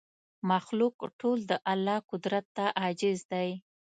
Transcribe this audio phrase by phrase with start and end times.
[0.49, 3.49] مخلوق ټول د الله قدرت ته عاجز دی